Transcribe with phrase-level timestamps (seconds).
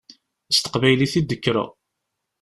[0.55, 1.69] S teqbaylit i d-kkreɣ.